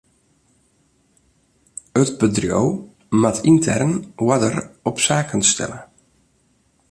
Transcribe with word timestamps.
It 2.01 2.11
bedriuw 2.19 2.69
moat 3.19 3.37
yntern 3.51 3.93
oarder 4.27 4.53
op 4.89 4.97
saken 5.05 5.41
stelle. 5.51 5.79